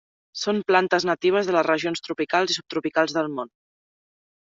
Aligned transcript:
Són 0.43 0.61
plantes 0.69 1.05
natives 1.09 1.51
de 1.51 1.55
les 1.57 1.67
regions 1.69 2.05
tropicals 2.09 2.55
i 2.57 2.59
subtropicals 2.59 3.19
del 3.19 3.33
món. 3.39 3.57